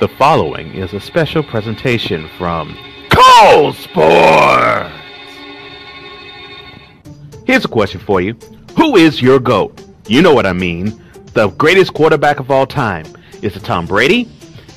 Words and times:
The 0.00 0.08
following 0.08 0.72
is 0.72 0.94
a 0.94 1.00
special 1.00 1.42
presentation 1.42 2.26
from 2.38 2.74
Cole 3.10 3.74
Sportz. 3.74 4.90
Here's 7.46 7.66
a 7.66 7.68
question 7.68 8.00
for 8.00 8.22
you 8.22 8.32
Who 8.78 8.96
is 8.96 9.20
your 9.20 9.38
GOAT? 9.38 9.78
You 10.08 10.22
know 10.22 10.32
what 10.32 10.46
I 10.46 10.54
mean. 10.54 10.98
The 11.34 11.48
greatest 11.48 11.92
quarterback 11.92 12.40
of 12.40 12.50
all 12.50 12.66
time. 12.66 13.04
Is 13.42 13.56
it 13.56 13.62
Tom 13.62 13.84
Brady? 13.84 14.26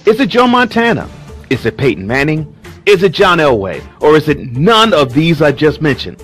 Is 0.05 0.19
it 0.19 0.27
Joe 0.27 0.45
Montana? 0.45 1.09
Is 1.49 1.65
it 1.65 1.77
Peyton 1.77 2.05
Manning? 2.05 2.53
Is 2.85 3.01
it 3.01 3.13
John 3.13 3.37
Elway? 3.37 3.81
Or 4.01 4.17
is 4.17 4.27
it 4.27 4.39
none 4.39 4.93
of 4.93 5.13
these 5.13 5.41
I 5.41 5.53
just 5.53 5.81
mentioned? 5.81 6.21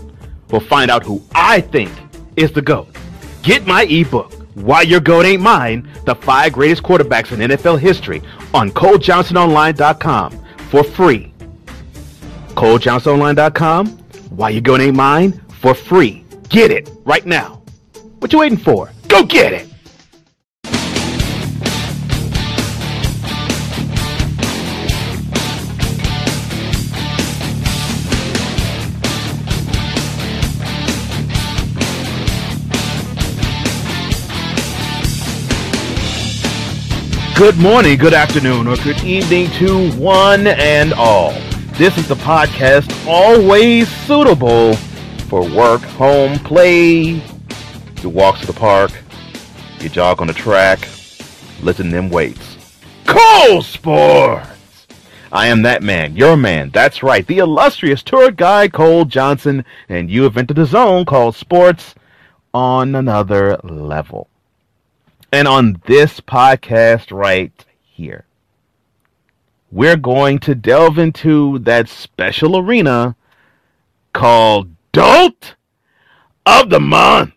We'll 0.52 0.60
find 0.60 0.92
out 0.92 1.06
who 1.06 1.24
I 1.34 1.62
think 1.62 1.90
is 2.36 2.52
the 2.52 2.62
GOAT. 2.62 2.94
Get 3.44 3.66
my 3.66 3.84
ebook, 3.84 4.34
Why 4.60 4.82
Your 4.82 5.00
GOAT 5.00 5.26
Ain't 5.26 5.42
Mine, 5.42 5.90
the 6.04 6.16
five 6.16 6.52
greatest 6.52 6.84
quarterbacks 6.84 7.32
in 7.32 7.40
NFL 7.40 7.80
history 7.80 8.22
on 8.54 8.72
ColeJohnsonOnline.com 8.72 10.46
for 10.70 10.84
free. 10.84 11.32
ColeJohnsonOnline.com, 12.56 13.88
Why 14.32 14.50
Your 14.50 14.62
GOAT 14.62 14.82
Ain't 14.82 14.98
Mine, 14.98 15.42
for 15.62 15.74
free. 15.74 16.26
Get 16.50 16.72
it 16.72 16.90
right 17.06 17.26
now. 17.26 17.62
What 18.20 18.34
you 18.34 18.40
waiting 18.40 18.58
for? 18.58 18.92
Go 19.08 19.24
get 19.24 19.54
it! 19.54 19.69
Good 37.40 37.58
morning, 37.58 37.98
good 37.98 38.14
afternoon, 38.14 38.68
or 38.68 38.76
good 38.76 39.02
evening 39.02 39.50
to 39.52 39.94
one 39.94 40.46
and 40.46 40.92
all. 40.92 41.32
This 41.78 41.98
is 41.98 42.06
the 42.06 42.16
podcast 42.16 43.08
always 43.08 43.88
suitable 43.88 44.74
for 45.30 45.50
work, 45.50 45.80
home, 45.80 46.38
play, 46.40 47.24
your 48.02 48.12
walks 48.12 48.42
to 48.42 48.48
the 48.48 48.52
park, 48.52 48.92
your 49.80 49.88
jog 49.88 50.20
on 50.20 50.28
the 50.28 50.34
track, 50.34 50.80
lifting 51.62 51.92
them 51.92 52.10
weights. 52.10 52.58
Cole 53.06 53.62
Sportz! 53.62 54.46
I 55.32 55.48
am 55.48 55.62
that 55.62 55.82
man, 55.82 56.18
your 56.18 56.36
man, 56.36 56.72
that's 56.72 57.04
right, 57.04 57.26
the 57.26 57.38
illustrious 57.38 58.04
tour 58.04 58.32
guide 58.32 58.74
Cole 58.74 59.06
Johnson, 59.06 59.64
and 59.88 60.12
you 60.12 60.24
have 60.24 60.36
entered 60.36 60.58
the 60.58 60.66
zone 60.66 61.06
called 61.06 61.38
Sports 61.38 61.96
on 62.54 62.96
another 62.96 63.58
level. 63.64 64.28
And 65.32 65.48
on 65.48 65.80
this 65.86 66.20
podcast 66.20 67.12
right 67.12 67.54
here, 67.84 68.26
we're 69.72 69.96
going 69.96 70.40
to 70.40 70.56
delve 70.56 70.98
into 70.98 71.60
that 71.60 71.88
special 71.88 72.58
arena 72.58 73.16
called 74.12 74.72
Dolt 74.92 75.54
of 76.48 76.72
the 76.72 76.80
Month. 76.80 77.34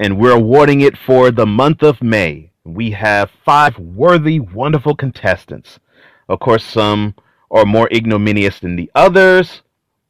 And 0.00 0.16
we're 0.16 0.32
awarding 0.32 0.80
it 0.80 0.96
for 0.96 1.30
the 1.30 1.46
month 1.46 1.82
of 1.82 2.02
May. 2.02 2.50
We 2.64 2.92
have 2.92 3.30
five 3.44 3.78
worthy, 3.78 4.40
wonderful 4.40 4.96
contestants. 4.96 5.78
Of 6.30 6.40
course, 6.40 6.64
some 6.64 7.14
are 7.50 7.66
more 7.66 7.90
ignominious 7.92 8.58
than 8.60 8.76
the 8.76 8.90
others 8.94 9.60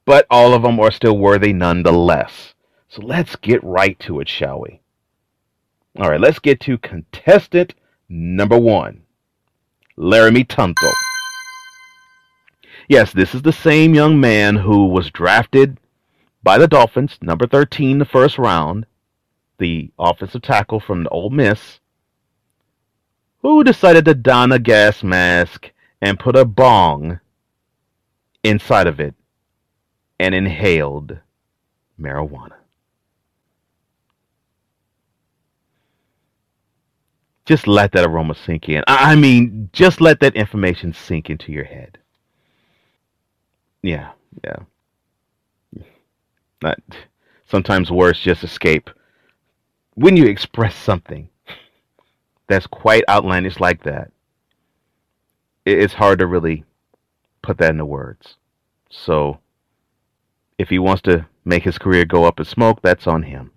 but 0.05 0.25
all 0.29 0.53
of 0.53 0.63
them 0.63 0.79
are 0.79 0.91
still 0.91 1.17
worthy 1.17 1.53
nonetheless. 1.53 2.53
So 2.89 3.01
let's 3.01 3.35
get 3.35 3.63
right 3.63 3.99
to 4.01 4.19
it, 4.19 4.29
shall 4.29 4.61
we? 4.61 4.81
All 5.99 6.09
right, 6.09 6.19
let's 6.19 6.39
get 6.39 6.59
to 6.61 6.77
contestant 6.77 7.73
number 8.09 8.57
one 8.57 9.03
Laremy 9.97 10.47
Tunsil. 10.47 10.93
Yes, 12.87 13.13
this 13.13 13.33
is 13.33 13.41
the 13.43 13.53
same 13.53 13.95
young 13.95 14.19
man 14.19 14.55
who 14.55 14.87
was 14.87 15.09
drafted 15.11 15.79
by 16.41 16.57
the 16.57 16.67
Dolphins, 16.67 17.17
number 17.21 17.47
13, 17.47 17.99
the 17.99 18.05
first 18.05 18.37
round, 18.37 18.85
the 19.57 19.91
offensive 19.97 20.41
tackle 20.41 20.79
from 20.79 21.03
the 21.03 21.09
Ole 21.09 21.29
Miss, 21.29 21.79
who 23.41 23.63
decided 23.63 24.03
to 24.05 24.13
don 24.13 24.51
a 24.51 24.59
gas 24.59 25.03
mask 25.03 25.71
and 26.01 26.19
put 26.19 26.35
a 26.35 26.43
bong 26.43 27.19
inside 28.43 28.87
of 28.87 28.99
it 28.99 29.15
and 30.19 30.33
inhaled 30.35 31.17
marijuana. 31.99 32.55
Just 37.45 37.67
let 37.67 37.91
that 37.91 38.05
aroma 38.05 38.35
sink 38.35 38.69
in. 38.69 38.83
I 38.87 39.15
mean, 39.15 39.69
just 39.73 39.99
let 39.99 40.21
that 40.21 40.35
information 40.35 40.93
sink 40.93 41.29
into 41.29 41.51
your 41.51 41.65
head. 41.65 41.97
Yeah, 43.81 44.11
yeah. 44.43 45.83
Not 46.61 46.79
sometimes 47.45 47.91
words 47.91 48.19
just 48.19 48.45
escape. 48.45 48.89
When 49.95 50.15
you 50.15 50.25
express 50.25 50.73
something 50.75 51.27
that's 52.47 52.65
quite 52.65 53.03
outlandish 53.09 53.59
like 53.59 53.83
that, 53.83 54.11
it's 55.65 55.93
hard 55.93 56.19
to 56.19 56.27
really 56.27 56.63
put 57.41 57.57
that 57.57 57.71
into 57.71 57.85
words. 57.85 58.37
So 58.89 59.39
if 60.57 60.69
he 60.69 60.79
wants 60.79 61.01
to 61.03 61.25
make 61.45 61.63
his 61.63 61.77
career 61.77 62.05
go 62.05 62.25
up 62.25 62.39
in 62.39 62.45
smoke, 62.45 62.81
that's 62.81 63.07
on 63.07 63.23
him. 63.23 63.51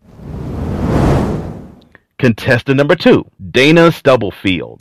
Contestant 2.19 2.79
number 2.79 2.97
two, 2.97 3.25
Dana 3.51 3.93
Stubblefield, 3.93 4.81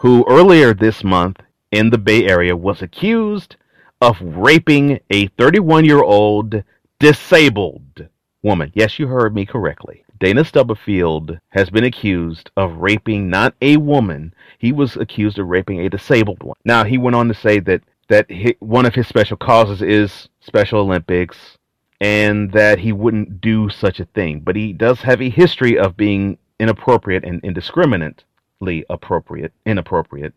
who 0.00 0.24
earlier 0.28 0.74
this 0.74 1.02
month 1.02 1.38
in 1.70 1.90
the 1.90 1.98
Bay 1.98 2.26
Area 2.26 2.54
was 2.54 2.82
accused 2.82 3.56
of 4.00 4.16
raping 4.20 5.00
a 5.10 5.28
31 5.28 5.84
year 5.84 6.02
old 6.02 6.62
disabled 6.98 8.08
woman. 8.42 8.70
Yes, 8.74 8.98
you 8.98 9.06
heard 9.06 9.34
me 9.34 9.46
correctly. 9.46 10.04
Dana 10.18 10.44
Stubblefield 10.44 11.38
has 11.48 11.70
been 11.70 11.84
accused 11.84 12.50
of 12.56 12.76
raping 12.76 13.28
not 13.28 13.54
a 13.60 13.76
woman, 13.76 14.34
he 14.58 14.70
was 14.70 14.96
accused 14.96 15.38
of 15.38 15.48
raping 15.48 15.80
a 15.80 15.88
disabled 15.88 16.42
one. 16.42 16.56
Now, 16.64 16.84
he 16.84 16.98
went 16.98 17.16
on 17.16 17.26
to 17.28 17.34
say 17.34 17.58
that 17.60 17.82
that 18.08 18.28
one 18.60 18.84
of 18.84 18.94
his 18.94 19.08
special 19.08 19.36
causes 19.36 19.80
is 19.80 20.28
Special 20.42 20.80
Olympics 20.80 21.56
and 22.00 22.50
that 22.50 22.80
he 22.80 22.92
wouldn't 22.92 23.40
do 23.40 23.70
such 23.70 24.00
a 24.00 24.06
thing. 24.06 24.40
But 24.40 24.56
he 24.56 24.72
does 24.72 25.02
have 25.02 25.22
a 25.22 25.30
history 25.30 25.78
of 25.78 25.96
being 25.96 26.36
inappropriate 26.58 27.24
and 27.24 27.40
indiscriminately 27.44 28.84
appropriate, 28.90 29.52
inappropriate 29.64 30.34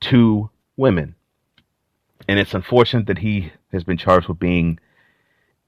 to 0.00 0.50
women. 0.76 1.14
And 2.28 2.38
it's 2.38 2.52
unfortunate 2.52 3.06
that 3.06 3.18
he 3.18 3.52
has 3.72 3.84
been 3.84 3.96
charged 3.96 4.28
with 4.28 4.38
being 4.38 4.78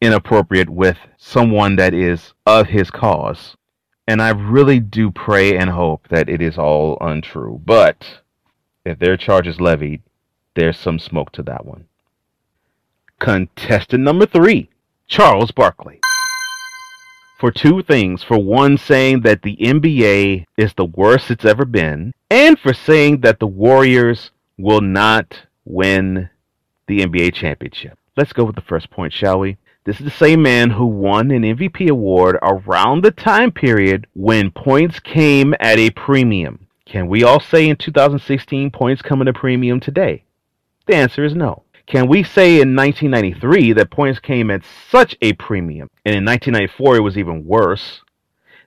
inappropriate 0.00 0.68
with 0.68 0.98
someone 1.16 1.76
that 1.76 1.94
is 1.94 2.34
of 2.44 2.66
his 2.66 2.90
cause. 2.90 3.56
And 4.06 4.20
I 4.20 4.30
really 4.30 4.78
do 4.78 5.10
pray 5.10 5.56
and 5.56 5.70
hope 5.70 6.06
that 6.08 6.28
it 6.28 6.42
is 6.42 6.58
all 6.58 6.98
untrue. 7.00 7.60
But 7.64 8.20
if 8.84 8.98
their 8.98 9.16
charge 9.16 9.46
is 9.46 9.60
levied, 9.60 10.02
there's 10.54 10.78
some 10.78 10.98
smoke 10.98 11.32
to 11.32 11.42
that 11.44 11.64
one. 11.64 11.86
Contestant 13.18 14.04
number 14.04 14.26
three, 14.26 14.68
Charles 15.06 15.50
Barkley. 15.50 16.00
For 17.38 17.50
two 17.50 17.82
things. 17.82 18.22
For 18.22 18.38
one, 18.38 18.78
saying 18.78 19.20
that 19.22 19.42
the 19.42 19.56
NBA 19.56 20.44
is 20.56 20.74
the 20.74 20.84
worst 20.84 21.30
it's 21.30 21.44
ever 21.44 21.64
been, 21.64 22.14
and 22.30 22.58
for 22.58 22.72
saying 22.72 23.20
that 23.20 23.40
the 23.40 23.46
Warriors 23.46 24.30
will 24.58 24.80
not 24.80 25.42
win 25.64 26.30
the 26.86 27.00
NBA 27.00 27.34
championship. 27.34 27.98
Let's 28.16 28.32
go 28.32 28.44
with 28.44 28.54
the 28.54 28.62
first 28.62 28.90
point, 28.90 29.12
shall 29.12 29.38
we? 29.38 29.58
This 29.84 30.00
is 30.00 30.04
the 30.04 30.10
same 30.10 30.42
man 30.42 30.70
who 30.70 30.86
won 30.86 31.30
an 31.30 31.42
MVP 31.42 31.88
award 31.88 32.38
around 32.42 33.04
the 33.04 33.10
time 33.10 33.52
period 33.52 34.06
when 34.14 34.50
points 34.50 34.98
came 34.98 35.54
at 35.60 35.78
a 35.78 35.90
premium. 35.90 36.66
Can 36.86 37.08
we 37.08 37.22
all 37.22 37.40
say 37.40 37.68
in 37.68 37.76
2016 37.76 38.70
points 38.70 39.02
come 39.02 39.20
at 39.20 39.28
a 39.28 39.32
premium 39.32 39.78
today? 39.80 40.24
The 40.86 40.96
answer 40.96 41.24
is 41.24 41.34
no. 41.34 41.62
Can 41.86 42.08
we 42.08 42.24
say 42.24 42.60
in 42.60 42.74
1993 42.74 43.72
that 43.74 43.90
points 43.90 44.18
came 44.18 44.50
at 44.50 44.62
such 44.90 45.16
a 45.22 45.32
premium, 45.34 45.88
and 46.04 46.16
in 46.16 46.24
1994 46.24 46.96
it 46.96 47.00
was 47.00 47.16
even 47.16 47.44
worse, 47.44 48.00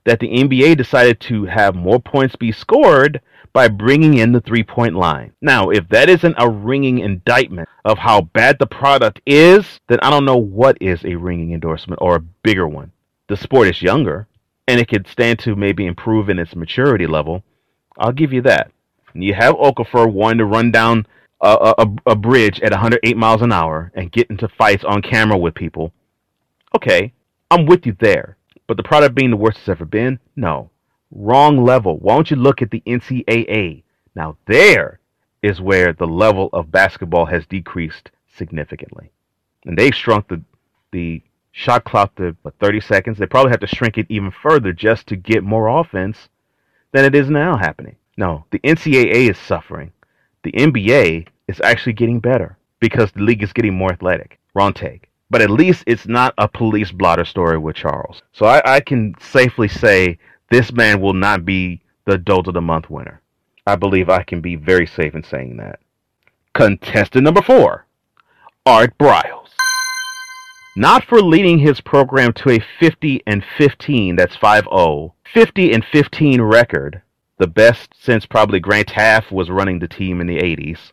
that 0.05 0.21
the 0.21 0.29
NBA 0.29 0.77
decided 0.77 1.19
to 1.21 1.43
have 1.45 1.75
more 1.75 1.99
points 1.99 2.37
be 2.37 2.53
scored 2.53 3.19
by 3.51 3.67
bringing 3.67 4.13
in 4.13 4.31
the 4.31 4.39
three 4.39 4.63
point 4.63 4.95
line? 4.95 5.33
Now, 5.41 5.69
if 5.69 5.89
that 5.89 6.09
isn't 6.09 6.35
a 6.37 6.49
ringing 6.49 6.99
indictment 6.99 7.67
of 7.83 7.97
how 7.97 8.21
bad 8.21 8.57
the 8.57 8.67
product 8.67 9.19
is, 9.25 9.79
then 9.89 9.99
I 10.01 10.09
don't 10.09 10.25
know 10.25 10.37
what 10.37 10.77
is 10.79 11.03
a 11.03 11.15
ringing 11.15 11.51
endorsement 11.53 11.99
or 12.01 12.15
a 12.15 12.21
bigger 12.21 12.69
one. 12.69 12.93
The 13.27 13.35
sport 13.35 13.67
is 13.67 13.81
younger, 13.81 14.27
and 14.65 14.79
it 14.79 14.87
could 14.87 15.07
stand 15.07 15.39
to 15.39 15.57
maybe 15.57 15.85
improve 15.85 16.29
in 16.29 16.39
its 16.39 16.55
maturity 16.55 17.05
level. 17.05 17.43
I'll 17.97 18.13
give 18.13 18.31
you 18.31 18.41
that. 18.43 18.71
You 19.13 19.33
have 19.33 19.55
Okafor 19.55 20.09
wanting 20.09 20.37
to 20.37 20.45
run 20.45 20.71
down 20.71 21.05
a, 21.41 21.73
a, 21.77 22.11
a 22.11 22.15
bridge 22.15 22.59
at 22.61 22.71
108 22.71 23.17
miles 23.17 23.41
an 23.41 23.51
hour 23.51 23.91
and 23.95 24.11
get 24.11 24.29
into 24.29 24.47
fights 24.47 24.83
on 24.83 25.01
camera 25.01 25.37
with 25.37 25.55
people, 25.55 25.93
okay, 26.75 27.13
I'm 27.51 27.65
with 27.65 27.85
you 27.85 27.95
there. 27.99 28.37
But 28.67 28.77
the 28.77 28.83
product 28.83 29.15
being 29.15 29.31
the 29.31 29.37
worst 29.37 29.59
it's 29.59 29.69
ever 29.69 29.85
been, 29.85 30.19
no. 30.35 30.69
Wrong 31.11 31.63
level. 31.63 31.97
Why 31.97 32.13
don't 32.15 32.29
you 32.29 32.37
look 32.37 32.61
at 32.61 32.69
the 32.69 32.83
NCAA? 32.85 33.83
Now, 34.15 34.37
there 34.45 34.99
is 35.41 35.61
where 35.61 35.93
the 35.93 36.05
level 36.05 36.49
of 36.53 36.71
basketball 36.71 37.25
has 37.25 37.45
decreased 37.47 38.11
significantly. 38.35 39.11
And 39.65 39.77
they've 39.77 39.95
shrunk 39.95 40.27
the, 40.27 40.41
the 40.91 41.21
shot 41.51 41.83
clock 41.83 42.15
to 42.15 42.35
what, 42.43 42.53
30 42.59 42.81
seconds. 42.81 43.17
They 43.17 43.25
probably 43.25 43.51
have 43.51 43.59
to 43.61 43.67
shrink 43.67 43.97
it 43.97 44.05
even 44.09 44.31
further 44.31 44.73
just 44.73 45.07
to 45.07 45.15
get 45.15 45.43
more 45.43 45.67
offense 45.67 46.29
than 46.91 47.05
it 47.05 47.15
is 47.15 47.29
now 47.29 47.57
happening. 47.57 47.95
No, 48.17 48.45
the 48.51 48.59
NCAA 48.59 49.29
is 49.29 49.37
suffering. 49.37 49.91
The 50.43 50.51
NBA 50.53 51.27
is 51.47 51.61
actually 51.61 51.93
getting 51.93 52.19
better 52.19 52.57
because 52.79 53.11
the 53.11 53.21
league 53.21 53.43
is 53.43 53.53
getting 53.53 53.73
more 53.73 53.91
athletic. 53.91 54.39
Wrong 54.53 54.73
take. 54.73 55.09
But 55.29 55.41
at 55.41 55.49
least 55.49 55.83
it's 55.85 56.07
not 56.07 56.33
a 56.37 56.47
police 56.47 56.91
blotter 56.91 57.25
story 57.25 57.57
with 57.57 57.75
Charles. 57.75 58.21
So 58.31 58.45
I, 58.45 58.75
I 58.75 58.79
can 58.79 59.15
safely 59.19 59.67
say 59.67 60.17
this 60.49 60.71
man 60.71 61.01
will 61.01 61.13
not 61.13 61.45
be 61.45 61.81
the 62.05 62.17
Dolt 62.17 62.47
of 62.47 62.53
the 62.53 62.61
Month 62.61 62.89
winner. 62.89 63.21
I 63.67 63.75
believe 63.75 64.09
I 64.09 64.23
can 64.23 64.41
be 64.41 64.55
very 64.55 64.87
safe 64.87 65.13
in 65.13 65.23
saying 65.23 65.57
that. 65.57 65.79
Contestant 66.55 67.23
number 67.23 67.41
four, 67.41 67.85
Art 68.65 68.97
Briles. 68.97 69.49
Not 70.75 71.03
for 71.03 71.21
leading 71.21 71.59
his 71.59 71.81
program 71.81 72.33
to 72.33 72.51
a 72.51 72.65
50 72.79 73.21
and 73.27 73.43
15, 73.57 74.15
that's 74.15 74.35
5 74.35 74.63
0, 74.63 75.13
50 75.33 75.73
and 75.73 75.85
15 75.85 76.41
record, 76.41 77.01
the 77.39 77.47
best 77.47 77.93
since 77.99 78.25
probably 78.25 78.59
Grant 78.59 78.89
Teaff 78.89 79.31
was 79.31 79.49
running 79.49 79.79
the 79.79 79.87
team 79.87 80.21
in 80.21 80.27
the 80.27 80.37
80s, 80.37 80.91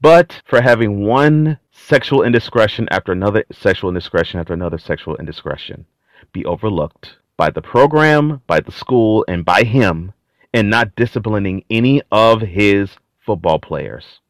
but 0.00 0.42
for 0.44 0.60
having 0.60 1.04
one 1.06 1.58
sexual 1.70 2.22
indiscretion 2.22 2.88
after 2.90 3.12
another 3.12 3.44
sexual 3.52 3.88
indiscretion 3.88 4.40
after 4.40 4.52
another 4.52 4.76
sexual 4.76 5.16
indiscretion 5.16 5.86
be 6.32 6.44
overlooked 6.44 7.16
by 7.36 7.48
the 7.48 7.62
program, 7.62 8.42
by 8.46 8.60
the 8.60 8.72
school, 8.72 9.24
and 9.28 9.44
by 9.44 9.62
him, 9.62 10.12
and 10.52 10.68
not 10.68 10.94
disciplining 10.96 11.64
any 11.70 12.02
of 12.10 12.40
his 12.40 12.96
football 13.24 13.58
players. 13.58 14.20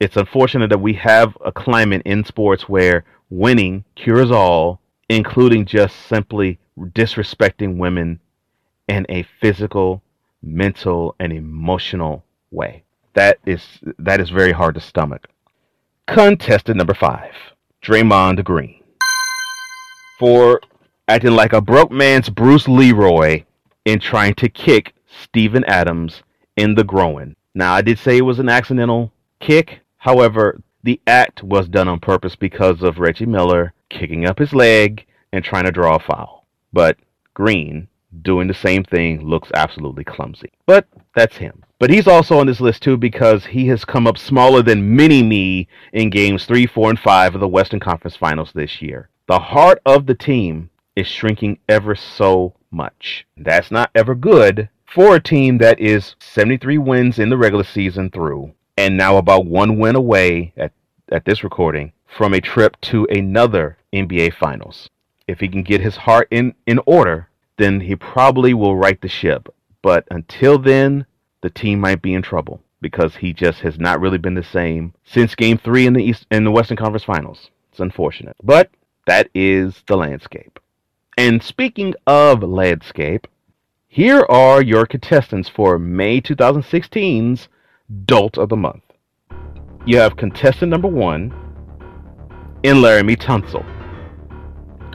It's 0.00 0.16
unfortunate 0.16 0.70
that 0.70 0.80
we 0.80 0.94
have 0.94 1.36
a 1.44 1.52
climate 1.52 2.02
in 2.06 2.24
sports 2.24 2.68
where 2.68 3.04
winning 3.28 3.84
cures 3.94 4.30
all, 4.30 4.80
including 5.08 5.66
just 5.66 5.96
simply 6.06 6.58
disrespecting 6.78 7.76
women 7.76 8.20
in 8.88 9.04
a 9.10 9.26
physical, 9.40 10.02
mental, 10.42 11.14
and 11.18 11.32
emotional 11.32 12.24
way. 12.50 12.82
That 13.14 13.38
is 13.44 13.62
that 13.98 14.20
is 14.20 14.30
very 14.30 14.52
hard 14.52 14.74
to 14.74 14.80
stomach. 14.80 15.28
Contestant 16.06 16.76
number 16.76 16.94
five, 16.94 17.32
Draymond 17.82 18.42
Green. 18.44 18.82
For 20.18 20.60
acting 21.08 21.32
like 21.32 21.52
a 21.52 21.60
broke 21.60 21.90
man's 21.90 22.28
Bruce 22.28 22.68
Leroy 22.68 23.44
in 23.84 23.98
trying 23.98 24.34
to 24.34 24.48
kick 24.48 24.94
Steven 25.06 25.64
Adams 25.64 26.22
in 26.56 26.74
the 26.74 26.84
groin. 26.84 27.36
Now, 27.54 27.74
I 27.74 27.82
did 27.82 27.98
say 27.98 28.18
it 28.18 28.22
was 28.22 28.38
an 28.38 28.48
accidental 28.48 29.12
kick. 29.40 29.80
However, 29.96 30.60
the 30.82 31.00
act 31.06 31.42
was 31.42 31.68
done 31.68 31.88
on 31.88 32.00
purpose 32.00 32.36
because 32.36 32.82
of 32.82 32.98
Reggie 32.98 33.26
Miller 33.26 33.72
kicking 33.88 34.26
up 34.26 34.38
his 34.38 34.52
leg 34.52 35.04
and 35.32 35.44
trying 35.44 35.64
to 35.64 35.72
draw 35.72 35.96
a 35.96 36.00
foul. 36.00 36.46
But 36.72 36.96
Green 37.34 37.88
doing 38.22 38.48
the 38.48 38.54
same 38.54 38.84
thing 38.84 39.26
looks 39.26 39.50
absolutely 39.54 40.04
clumsy. 40.04 40.50
But 40.66 40.86
that's 41.14 41.36
him. 41.36 41.62
But 41.78 41.90
he's 41.90 42.06
also 42.06 42.38
on 42.38 42.46
this 42.46 42.60
list 42.60 42.82
too 42.82 42.96
because 42.96 43.46
he 43.46 43.66
has 43.68 43.84
come 43.84 44.06
up 44.06 44.18
smaller 44.18 44.62
than 44.62 44.94
mini 44.96 45.22
me 45.22 45.68
in 45.92 46.10
games 46.10 46.44
3, 46.44 46.66
4, 46.66 46.90
and 46.90 46.98
5 46.98 47.34
of 47.34 47.40
the 47.40 47.48
Western 47.48 47.80
Conference 47.80 48.16
Finals 48.16 48.52
this 48.52 48.82
year. 48.82 49.08
The 49.26 49.38
heart 49.38 49.80
of 49.86 50.06
the 50.06 50.14
team 50.14 50.70
is 50.96 51.06
shrinking 51.06 51.58
ever 51.68 51.94
so 51.94 52.54
much. 52.70 53.26
That's 53.36 53.70
not 53.70 53.90
ever 53.94 54.14
good 54.14 54.68
for 54.84 55.16
a 55.16 55.20
team 55.20 55.58
that 55.58 55.78
is 55.78 56.16
73 56.20 56.78
wins 56.78 57.18
in 57.18 57.30
the 57.30 57.38
regular 57.38 57.64
season 57.64 58.10
through 58.10 58.52
and 58.76 58.96
now 58.96 59.16
about 59.16 59.46
one 59.46 59.78
win 59.78 59.94
away 59.94 60.52
at, 60.56 60.72
at 61.12 61.24
this 61.24 61.44
recording 61.44 61.92
from 62.06 62.34
a 62.34 62.40
trip 62.40 62.80
to 62.80 63.06
another 63.10 63.78
NBA 63.92 64.34
Finals. 64.34 64.88
If 65.28 65.40
he 65.40 65.48
can 65.48 65.62
get 65.62 65.80
his 65.80 65.96
heart 65.96 66.28
in, 66.30 66.54
in 66.66 66.80
order, 66.86 67.28
then 67.60 67.80
he 67.80 67.94
probably 67.94 68.54
will 68.54 68.74
right 68.74 69.00
the 69.00 69.08
ship. 69.08 69.48
But 69.82 70.06
until 70.10 70.58
then, 70.58 71.04
the 71.42 71.50
team 71.50 71.80
might 71.80 72.02
be 72.02 72.14
in 72.14 72.22
trouble 72.22 72.62
because 72.80 73.16
he 73.16 73.32
just 73.32 73.60
has 73.60 73.78
not 73.78 74.00
really 74.00 74.18
been 74.18 74.34
the 74.34 74.42
same 74.42 74.94
since 75.04 75.34
Game 75.34 75.58
Three 75.58 75.86
in 75.86 75.92
the 75.92 76.02
East 76.02 76.26
in 76.30 76.44
the 76.44 76.50
Western 76.50 76.76
Conference 76.76 77.04
Finals. 77.04 77.50
It's 77.70 77.80
unfortunate, 77.80 78.36
but 78.42 78.70
that 79.06 79.28
is 79.34 79.82
the 79.86 79.96
landscape. 79.96 80.58
And 81.18 81.42
speaking 81.42 81.94
of 82.06 82.42
landscape, 82.42 83.26
here 83.88 84.24
are 84.28 84.62
your 84.62 84.86
contestants 84.86 85.48
for 85.48 85.78
May 85.78 86.20
2016's 86.20 87.48
Dolt 88.06 88.38
of 88.38 88.48
the 88.48 88.56
Month. 88.56 88.84
You 89.84 89.98
have 89.98 90.16
contestant 90.16 90.70
number 90.70 90.88
one 90.88 91.34
in 92.62 92.76
Laremy 92.76 93.16
Tunsil 93.16 93.64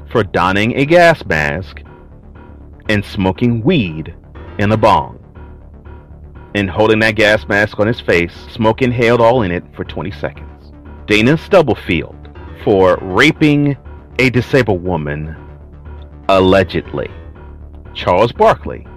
for 0.09 0.23
donning 0.23 0.75
a 0.77 0.85
gas 0.85 1.25
mask 1.25 1.81
and 2.89 3.03
smoking 3.03 3.61
weed 3.61 4.15
in 4.59 4.71
a 4.71 4.77
bong. 4.77 5.19
And 6.55 6.69
holding 6.69 6.99
that 6.99 7.15
gas 7.15 7.47
mask 7.47 7.79
on 7.79 7.87
his 7.87 7.99
face, 7.99 8.33
smoke 8.49 8.81
inhaled 8.81 9.19
all 9.19 9.41
in 9.41 9.51
it 9.51 9.63
for 9.75 9.83
20 9.83 10.11
seconds. 10.11 10.71
Dana 11.05 11.37
Stubblefield 11.37 12.15
for 12.63 12.97
raping 13.01 13.77
a 14.19 14.29
disabled 14.29 14.83
woman, 14.83 15.35
allegedly. 16.29 17.09
Charles 17.93 18.31
Barkley 18.31 18.87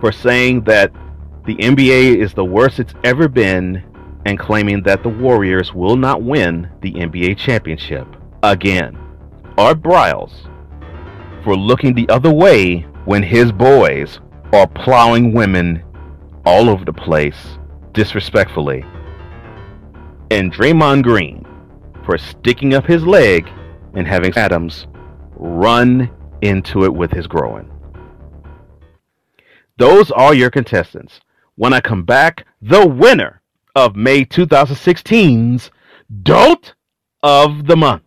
for 0.00 0.12
saying 0.12 0.62
that 0.64 0.92
the 1.44 1.56
NBA 1.56 2.16
is 2.16 2.34
the 2.34 2.44
worst 2.44 2.80
it's 2.80 2.94
ever 3.04 3.28
been 3.28 3.82
and 4.26 4.38
claiming 4.38 4.82
that 4.82 5.02
the 5.02 5.08
Warriors 5.08 5.72
will 5.72 5.96
not 5.96 6.22
win 6.22 6.68
the 6.80 6.92
NBA 6.92 7.36
championship 7.36 8.06
again. 8.42 8.98
Art 9.56 9.80
Briles 9.80 10.32
for 11.44 11.56
looking 11.56 11.94
the 11.94 12.08
other 12.08 12.32
way 12.32 12.86
when 13.04 13.22
his 13.22 13.52
boys 13.52 14.20
are 14.52 14.66
plowing 14.66 15.32
women 15.32 15.82
all 16.46 16.68
over 16.68 16.84
the 16.84 16.92
place 16.92 17.58
disrespectfully. 17.92 18.84
And 20.30 20.52
Draymond 20.52 21.02
Green 21.02 21.46
for 22.04 22.18
sticking 22.18 22.74
up 22.74 22.86
his 22.86 23.04
leg 23.04 23.48
and 23.94 24.06
having 24.06 24.36
Adams 24.36 24.86
run 25.36 26.10
into 26.42 26.84
it 26.84 26.94
with 26.94 27.10
his 27.10 27.26
groin. 27.26 27.70
Those 29.76 30.10
are 30.10 30.34
your 30.34 30.50
contestants. 30.50 31.20
When 31.56 31.72
I 31.72 31.80
come 31.80 32.04
back, 32.04 32.46
the 32.62 32.86
winner 32.86 33.42
of 33.74 33.96
May 33.96 34.24
2016's 34.24 35.70
Dolt 36.22 36.74
of 37.22 37.66
the 37.66 37.76
Month. 37.76 38.03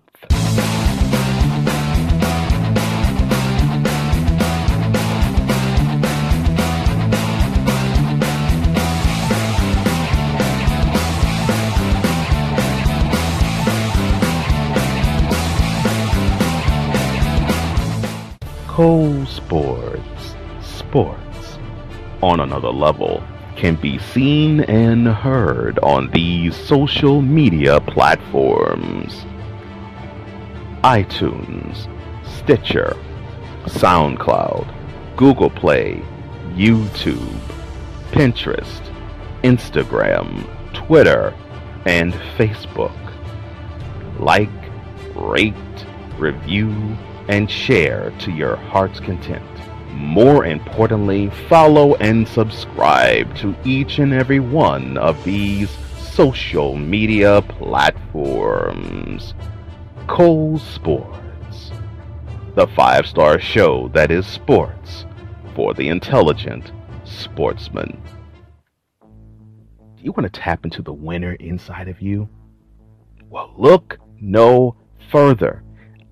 Cole 18.77 19.25
Sportz. 19.25 20.35
Sports 20.61 21.57
on 22.21 22.39
another 22.39 22.69
level 22.69 23.23
can 23.55 23.73
be 23.73 23.97
seen 23.97 24.59
and 24.65 25.07
heard 25.07 25.79
on 25.79 26.11
these 26.11 26.55
social 26.55 27.23
media 27.23 27.79
platforms 27.79 29.25
iTunes, 30.83 31.89
Stitcher, 32.23 32.95
SoundCloud, 33.63 34.71
Google 35.15 35.49
Play, 35.49 35.99
YouTube, 36.53 37.39
Pinterest, 38.11 38.93
Instagram, 39.41 40.47
Twitter, 40.75 41.33
and 41.87 42.13
Facebook. 42.37 42.95
Like, 44.19 44.51
rate, 45.15 45.55
review, 46.19 46.95
and 47.27 47.49
share 47.49 48.11
to 48.19 48.31
your 48.31 48.55
heart's 48.55 48.99
content. 48.99 49.43
More 49.91 50.45
importantly, 50.45 51.29
follow 51.49 51.95
and 51.95 52.27
subscribe 52.27 53.35
to 53.37 53.55
each 53.65 53.99
and 53.99 54.13
every 54.13 54.39
one 54.39 54.97
of 54.97 55.23
these 55.23 55.69
social 56.11 56.75
media 56.75 57.41
platforms. 57.43 59.33
Cole 60.07 60.59
Sportz, 60.59 61.71
the 62.55 62.67
five 62.67 63.05
star 63.05 63.39
show 63.39 63.89
that 63.89 64.11
is 64.11 64.25
sports 64.25 65.05
for 65.55 65.73
the 65.73 65.89
intelligent 65.89 66.71
sportsman. 67.03 68.01
Do 69.01 70.03
you 70.03 70.11
want 70.11 70.31
to 70.31 70.39
tap 70.39 70.63
into 70.63 70.81
the 70.81 70.93
winner 70.93 71.33
inside 71.33 71.87
of 71.87 72.01
you? 72.01 72.29
Well, 73.29 73.53
look 73.57 73.97
no 74.19 74.75
further. 75.11 75.63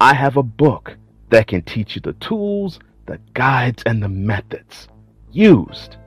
I 0.02 0.14
have 0.14 0.38
a 0.38 0.44
book 0.44 0.98
that 1.30 1.48
can 1.48 1.62
teach 1.64 1.96
you 1.96 2.02
the 2.02 2.14
tools, 2.14 2.80
the 3.06 3.20
guides 3.34 3.84
and 3.86 4.02
the 4.02 4.10
methods 4.10 4.88
used 5.32 5.98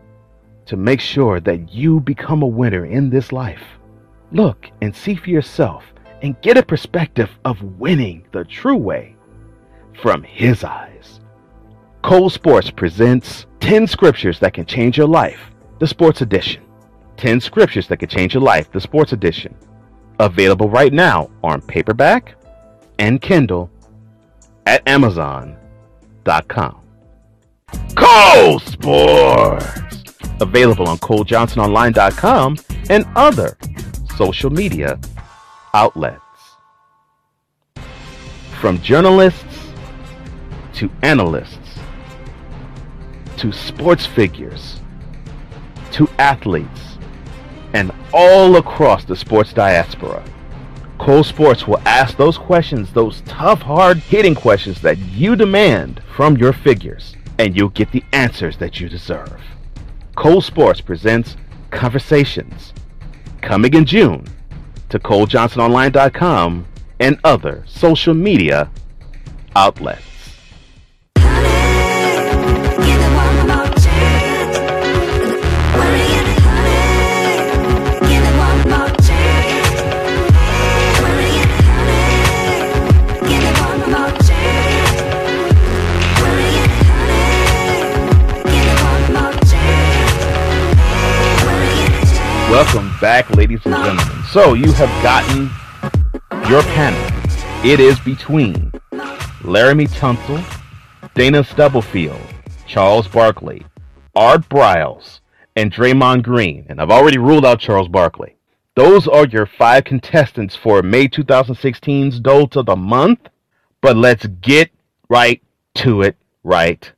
to 0.67 0.77
make 0.77 1.01
sure 1.01 1.41
that 1.41 1.73
you 1.73 2.01
become 2.01 2.43
a 2.43 2.47
winner 2.47 2.85
in 2.85 3.11
this 3.11 3.33
life. 3.33 3.63
Look 4.33 4.69
and 4.83 4.95
see 4.95 5.15
for 5.15 5.31
yourself 5.31 5.85
and 6.23 6.41
get 6.43 6.59
a 6.59 6.63
perspective 6.63 7.31
of 7.45 7.63
winning 7.79 8.25
the 8.33 8.45
true 8.45 8.77
way 8.77 9.17
from 10.03 10.23
his 10.23 10.65
eyes. 10.65 11.21
Cole 12.03 12.31
Sportz 12.31 12.75
presents 12.75 13.47
10 13.61 13.87
scriptures 13.87 14.39
that 14.41 14.55
can 14.55 14.67
change 14.67 14.97
your 14.97 15.09
life, 15.09 15.41
the 15.79 15.87
sports 15.87 16.21
edition. 16.21 16.63
10 17.17 17.41
scriptures 17.41 17.89
that 17.89 17.99
can 17.99 18.09
change 18.09 18.35
your 18.35 18.43
life, 18.43 18.71
the 18.71 18.81
sports 18.81 19.13
edition. 19.13 19.55
Available 20.21 20.69
right 20.69 20.93
now 20.93 21.31
on 21.43 21.61
paperback 21.61 22.35
and 22.99 23.21
Kindle 23.21 23.71
at 24.69 24.87
Amazon.com. 24.87 25.57
Cole 27.97 28.61
Sportz! 28.61 30.41
Available 30.43 30.87
on 30.89 30.99
ColeJohnsonOnline.com 30.99 32.59
and 32.91 33.07
other 33.17 33.57
social 34.17 34.51
media 34.51 35.01
outlets. 35.73 36.21
From 38.61 38.81
journalists 38.83 39.73
to 40.75 40.91
analysts 41.03 41.79
to 43.39 43.51
sports 43.53 44.05
figures 44.05 44.81
to 45.93 46.09
athletes 46.19 46.99
and 47.73 47.91
all 48.13 48.57
across 48.57 49.05
the 49.07 49.17
sports 49.17 49.53
diaspora. 49.55 50.23
Cole 50.99 51.23
Sportz 51.23 51.67
will 51.67 51.81
ask 51.87 52.17
those 52.17 52.37
questions, 52.37 52.93
those 52.93 53.23
tough, 53.23 53.63
hard 53.63 53.99
hitting 53.99 54.35
questions 54.35 54.81
that 54.83 54.99
you 54.99 55.37
demand 55.37 56.03
from 56.15 56.37
your 56.37 56.53
figures, 56.53 57.15
and 57.39 57.57
you'll 57.57 57.69
get 57.71 57.93
the 57.93 58.05
answers 58.13 58.59
that 58.59 58.81
you 58.81 58.89
deserve. 58.89 59.41
Cole 60.17 60.43
Sportz 60.43 60.85
presents 60.85 61.37
Conversations, 61.71 62.73
coming 63.41 63.75
in 63.75 63.85
June 63.85 64.27
to 64.89 64.99
ColeJohnsonOnline.com 64.99 66.67
and 66.99 67.21
other 67.23 67.63
social 67.67 68.15
media 68.15 68.71
outlets. 69.55 70.03
Welcome 92.51 92.91
back, 92.99 93.29
ladies 93.37 93.61
and 93.67 93.75
gentlemen. 93.75 94.23
So, 94.31 94.55
you 94.55 94.73
have 94.73 94.89
gotten 95.03 95.51
your 96.49 96.63
panel. 96.63 96.99
It 97.63 97.79
is 97.79 98.01
between 98.01 98.71
Laremy 99.43 99.87
Tunsil, 99.91 100.43
Dana 101.13 101.45
Stubblefield, 101.45 102.19
Charles 102.67 103.07
Barkley, 103.07 103.67
Art 104.15 104.49
Briles, 104.49 105.21
and 105.57 105.71
Draymond 105.71 106.23
Green. 106.23 106.65
And 106.71 106.81
I've 106.81 106.91
already 106.91 107.19
ruled 107.19 107.45
out 107.45 107.61
Charles 107.61 107.89
Barkley. 107.89 108.37
Those 108.77 109.07
are 109.07 109.27
your 109.27 109.45
five 109.45 109.85
contestants 109.85 110.57
for 110.57 110.83
May 110.83 111.07
2016's 111.07 112.19
Dolt 112.19 112.57
of 112.57 112.65
the 112.65 112.77
Month. 112.77 113.29
But 113.83 113.99
let's 113.99 114.25
get 114.25 114.71
right 115.11 115.43
to 115.75 116.01
it 116.01 116.17
right 116.43 116.91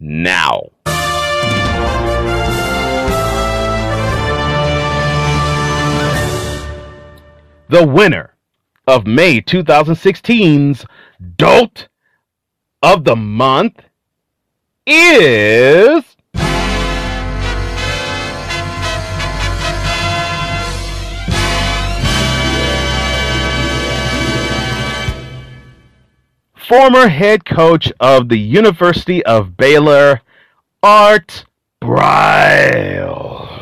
now. 0.00 0.72
The 7.68 7.86
winner 7.86 8.34
of 8.86 9.06
May 9.06 9.40
2016's 9.40 10.86
Dolt 11.36 11.88
of 12.82 13.04
the 13.04 13.16
Month 13.16 13.82
is. 14.86 16.04
Former 26.54 27.08
head 27.08 27.44
coach 27.44 27.92
of 28.00 28.28
the 28.28 28.38
University 28.38 29.24
of 29.24 29.56
Baylor, 29.56 30.20
Art 30.82 31.44
Briles. 31.80 33.55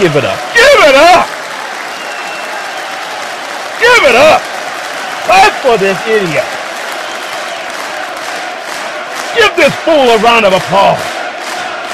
Give 0.00 0.16
it 0.16 0.24
up. 0.24 0.38
Give 0.54 0.80
it 0.88 0.94
up! 0.96 1.28
Give 3.78 4.02
it 4.08 4.16
up! 4.16 4.40
Clap 5.26 5.52
for 5.60 5.76
this 5.76 6.00
idiot! 6.08 6.46
Give 9.36 9.54
this 9.56 9.74
fool 9.84 10.08
a 10.08 10.18
round 10.22 10.46
of 10.46 10.54
applause! 10.54 10.98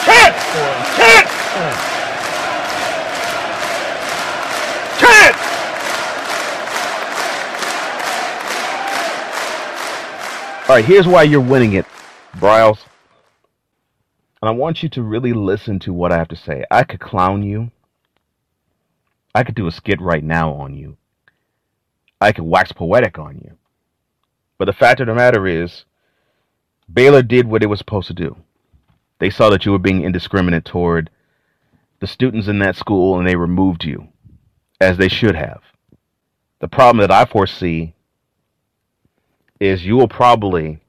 Chant 0.04 0.36
for 0.36 0.62
him! 0.62 0.86
Chant 0.94 1.26
for 1.50 1.66
him! 1.66 1.74
Chant! 5.00 5.36
All 10.68 10.76
right, 10.76 10.84
here's 10.84 11.08
why 11.08 11.24
you're 11.24 11.40
winning 11.40 11.72
it, 11.72 11.86
Briles. 12.36 12.78
And 14.40 14.48
I 14.48 14.52
want 14.52 14.84
you 14.84 14.88
to 14.90 15.02
really 15.02 15.32
listen 15.32 15.80
to 15.80 15.92
what 15.92 16.12
I 16.12 16.18
have 16.18 16.28
to 16.28 16.36
say. 16.36 16.64
I 16.70 16.84
could 16.84 17.00
clown 17.00 17.42
you. 17.42 17.72
I 19.36 19.44
could 19.44 19.54
do 19.54 19.66
a 19.66 19.70
skit 19.70 20.00
right 20.00 20.24
now 20.24 20.54
on 20.54 20.72
you. 20.72 20.96
I 22.22 22.32
could 22.32 22.44
wax 22.44 22.72
poetic 22.72 23.18
on 23.18 23.36
you. 23.44 23.58
But 24.56 24.64
the 24.64 24.72
fact 24.72 24.98
of 25.00 25.08
the 25.08 25.14
matter 25.14 25.46
is, 25.46 25.84
Baylor 26.90 27.20
did 27.20 27.46
what 27.46 27.62
it 27.62 27.66
was 27.66 27.78
supposed 27.78 28.06
to 28.06 28.14
do. 28.14 28.38
They 29.18 29.28
saw 29.28 29.50
that 29.50 29.66
you 29.66 29.72
were 29.72 29.78
being 29.78 30.02
indiscriminate 30.02 30.64
toward 30.64 31.10
the 32.00 32.06
students 32.06 32.48
in 32.48 32.60
that 32.60 32.76
school 32.76 33.18
and 33.18 33.28
they 33.28 33.36
removed 33.36 33.84
you, 33.84 34.08
as 34.80 34.96
they 34.96 35.08
should 35.08 35.34
have. 35.34 35.60
The 36.60 36.68
problem 36.68 37.06
that 37.06 37.14
I 37.14 37.26
foresee 37.26 37.92
is 39.60 39.84
you 39.84 39.96
will 39.96 40.08
probably, 40.08 40.80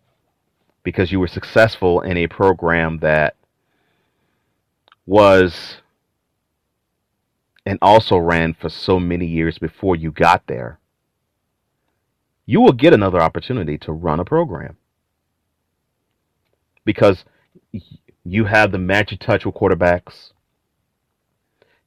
because 0.83 1.11
you 1.11 1.19
were 1.19 1.27
successful 1.27 1.99
in 1.99 2.15
a 2.15 2.27
program 2.27 2.99
that 2.99 3.35
was 5.05 5.81
and 7.67 7.77
also 7.81 8.17
ran 8.17 8.53
for 8.53 8.69
so 8.69 8.97
many 8.97 9.25
years 9.25 9.57
before 9.59 9.93
you 9.93 10.09
got 10.09 10.47
there, 10.47 10.79
you 12.45 12.62
will 12.62 12.71
get 12.71 12.93
another 12.93 13.21
opportunity 13.21 13.77
to 13.77 13.91
run 13.91 14.21
a 14.21 14.25
program. 14.25 14.77
Because 16.86 17.25
you 18.24 18.45
have 18.45 18.71
the 18.71 18.77
magic 18.77 19.19
touch 19.19 19.45
with 19.45 19.55
quarterbacks. 19.55 20.31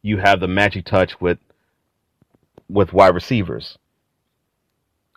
You 0.03 0.19
have 0.19 0.41
the 0.41 0.49
magic 0.49 0.85
touch 0.85 1.19
with 1.19 1.39
with 2.69 2.93
wide 2.93 3.15
receivers. 3.15 3.79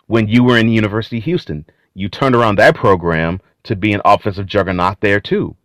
When 0.08 0.30
you 0.30 0.46
were 0.46 0.58
in 0.58 0.68
the 0.68 0.74
University 0.74 1.18
of 1.18 1.26
Houston, 1.26 1.66
you 1.94 2.08
turned 2.08 2.36
around 2.36 2.58
that 2.58 2.76
program 2.76 3.42
to 3.64 3.76
be 3.76 3.92
an 3.92 4.02
offensive 4.06 4.46
juggernaut 4.46 5.02
there 5.02 5.20
too. 5.20 5.58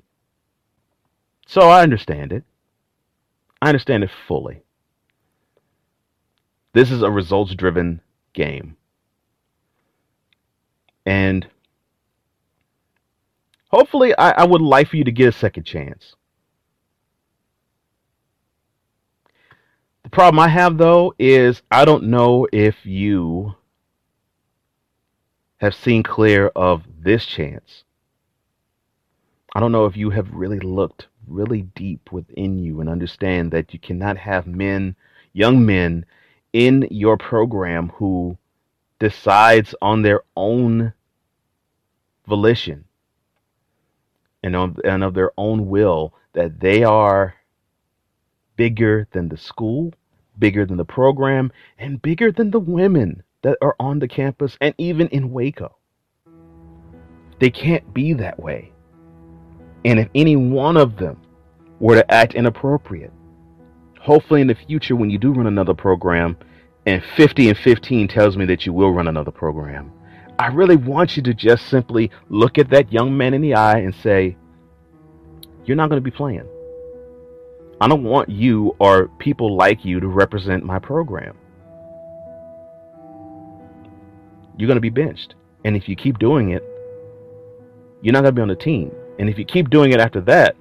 So 1.47 1.69
I 1.69 1.83
understand 1.83 2.33
it. 2.33 2.43
I 3.63 3.69
understand 3.69 4.03
it 4.03 4.11
fully. 4.27 4.65
This 6.79 6.93
is 6.93 7.03
a 7.03 7.11
results 7.11 7.57
driven 7.57 8.01
game. 8.35 8.77
And 11.05 11.45
hopefully, 13.69 14.17
I, 14.17 14.31
I 14.31 14.45
would 14.45 14.63
like 14.63 14.87
for 14.87 14.97
you 14.97 15.03
to 15.03 15.11
get 15.11 15.29
a 15.29 15.33
second 15.33 15.65
chance. 15.65 16.15
The 20.05 20.11
problem 20.11 20.39
I 20.39 20.47
have, 20.47 20.79
though, 20.79 21.15
is 21.19 21.63
I 21.69 21.85
don't 21.85 22.05
know 22.05 22.47
if 22.53 22.87
you 22.87 23.57
have 25.57 25.75
seen 25.75 26.05
clear 26.05 26.47
of 26.55 26.85
this 27.01 27.27
chance. 27.27 27.83
I 29.53 29.59
don't 29.59 29.73
know 29.73 29.87
if 29.87 29.97
you 29.97 30.11
have 30.11 30.31
really 30.33 30.61
looked 30.61 31.09
really 31.27 31.63
deep 31.63 32.13
within 32.13 32.61
you 32.61 32.81
and 32.81 32.89
understand 32.89 33.51
that 33.51 33.73
you 33.75 33.81
cannot 33.81 34.17
have 34.17 34.47
men, 34.47 34.95
young 35.33 35.67
men, 35.67 36.07
in 36.59 36.89
your 36.91 37.17
program 37.17 37.89
who 37.91 38.37
decides 38.99 39.77
on 39.81 40.03
their 40.03 40.23
own 40.37 40.93
volition 42.27 42.85
and 44.43 44.57
of, 44.57 44.77
and 44.83 45.05
of 45.05 45.15
their 45.15 45.31
own 45.39 45.69
will 45.69 46.13
that 46.33 46.59
they 46.59 46.83
are 46.83 47.33
bigger 48.57 49.07
than 49.13 49.29
the 49.29 49.37
school, 49.37 49.95
bigger 50.37 50.67
than 50.67 50.77
the 50.77 50.85
program, 50.85 51.53
and 51.79 52.03
bigger 52.03 52.33
than 52.33 52.51
the 52.51 52.59
women 52.59 53.23
that 53.43 53.57
are 53.63 53.77
on 53.79 54.01
the 54.01 54.09
campus 54.09 54.59
and 54.61 54.75
even 54.79 55.07
in 55.09 55.31
Waco. 55.31 55.77
They 57.39 57.51
can't 57.51 57.95
be 57.95 58.15
that 58.15 58.41
way. 58.41 58.73
And 59.85 60.01
if 60.01 60.09
any 60.13 60.35
one 60.35 60.77
of 60.77 60.97
them 60.97 61.23
were 61.79 61.95
to 61.95 62.13
act 62.13 62.35
inappropriate, 62.35 63.13
hopefully 64.01 64.41
in 64.41 64.49
the 64.49 64.57
future 64.57 64.97
when 64.97 65.09
you 65.09 65.19
do 65.19 65.33
run 65.33 65.47
another 65.47 65.75
program 65.75 66.37
and 66.89 67.05
50 67.05 67.51
and 67.51 67.59
15 67.59 68.09
tells 68.09 68.39
me 68.39 68.47
that 68.47 68.65
you 68.65 68.73
will 68.73 68.93
run 68.93 69.09
another 69.09 69.31
program, 69.31 69.93
I 70.39 70.47
really 70.47 70.77
want 70.77 71.19
you 71.19 71.23
to 71.25 71.35
just 71.35 71.67
simply 71.67 72.11
look 72.31 72.57
at 72.57 72.71
that 72.71 72.91
young 72.91 73.15
man 73.15 73.35
in 73.35 73.43
the 73.43 73.55
eye 73.55 73.81
and 73.81 73.95
say, 73.95 74.39
You're 75.67 75.77
not 75.77 75.91
going 75.91 76.03
to 76.03 76.11
be 76.11 76.17
playing. 76.17 76.49
I 77.79 77.89
don't 77.89 78.05
want 78.05 78.31
you 78.31 78.75
or 78.81 79.09
people 79.19 79.55
like 79.55 79.85
you 79.85 80.01
to 80.01 80.09
represent 80.09 80.65
my 80.65 80.79
program. 80.79 81.37
You're 84.57 84.67
going 84.67 84.77
to 84.77 84.81
be 84.81 84.89
benched. 84.89 85.35
And 85.67 85.77
if 85.77 85.91
you 85.91 85.95
keep 85.95 86.19
doing 86.19 86.53
it, 86.53 86.63
you're 88.01 88.15
not 88.15 88.23
going 88.23 88.35
to 88.35 88.39
be 88.39 88.43
on 88.43 88.49
the 88.49 88.57
team. 88.57 88.93
And 89.19 89.29
if 89.29 89.39
you 89.39 89.45
keep 89.45 89.69
doing 89.69 89.93
it 89.93 90.01
after 90.01 90.23
that, 90.23 90.57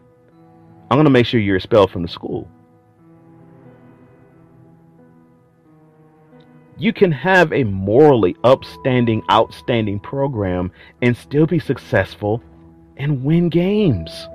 I'm 0.91 0.97
going 0.97 1.05
to 1.05 1.09
make 1.09 1.25
sure 1.25 1.39
you're 1.39 1.55
expelled 1.55 1.89
from 1.89 2.01
the 2.01 2.09
school. 2.09 2.49
You 6.79 6.93
can 6.93 7.11
have 7.11 7.51
a 7.53 7.63
morally 7.63 8.35
upstanding, 8.43 9.23
outstanding 9.31 9.99
program 9.99 10.71
and 11.01 11.17
still 11.17 11.47
be 11.47 11.59
successful 11.59 12.41
and 12.97 13.23
win 13.23 13.49
games. 13.49 14.27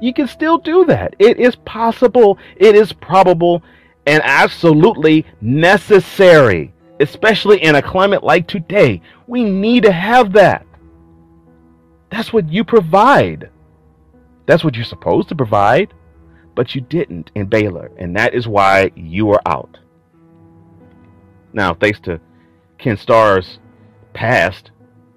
You 0.00 0.14
can 0.14 0.26
still 0.26 0.58
do 0.58 0.84
that. 0.86 1.14
It 1.18 1.38
is 1.38 1.54
possible, 1.56 2.38
it 2.56 2.74
is 2.74 2.92
probable, 2.92 3.62
and 4.06 4.22
absolutely 4.24 5.26
necessary, 5.40 6.72
especially 6.98 7.62
in 7.62 7.74
a 7.74 7.82
climate 7.82 8.24
like 8.24 8.48
today. 8.48 9.02
We 9.26 9.44
need 9.44 9.84
to 9.84 9.92
have 9.92 10.32
that. 10.32 10.66
That's 12.10 12.32
what 12.32 12.48
you 12.48 12.64
provide. 12.64 13.50
That's 14.46 14.64
what 14.64 14.74
you're 14.74 14.84
supposed 14.84 15.28
to 15.28 15.36
provide, 15.36 15.94
but 16.54 16.74
you 16.74 16.80
didn't 16.80 17.30
in 17.34 17.46
Baylor, 17.46 17.90
and 17.96 18.16
that 18.16 18.34
is 18.34 18.48
why 18.48 18.90
you 18.96 19.30
are 19.30 19.42
out. 19.46 19.78
Now, 21.52 21.74
thanks 21.74 22.00
to 22.00 22.20
Ken 22.78 22.96
Starr's 22.96 23.58
past, 24.12 24.70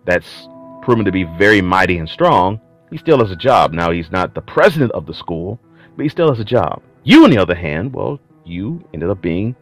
that's 0.05 0.47
proven 0.81 1.05
to 1.05 1.11
be 1.11 1.23
very 1.23 1.61
mighty 1.61 1.97
and 1.97 2.07
strong. 2.07 2.59
He 2.91 2.97
still 2.97 3.19
has 3.19 3.31
a 3.31 3.35
job. 3.35 3.73
Now, 3.73 3.91
he's 3.91 4.11
not 4.11 4.35
the 4.35 4.41
president 4.41 4.91
of 4.91 5.05
the 5.05 5.13
school, 5.13 5.59
but 5.95 6.03
he 6.03 6.09
still 6.09 6.29
has 6.29 6.39
a 6.39 6.45
job. 6.45 6.81
You, 7.03 7.23
on 7.23 7.29
the 7.29 7.37
other 7.37 7.55
hand, 7.55 7.93
well, 7.93 8.19
you 8.45 8.87
ended 8.93 9.09
up 9.09 9.21
being 9.21 9.55